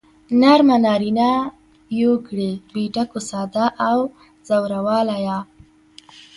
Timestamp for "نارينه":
0.85-1.29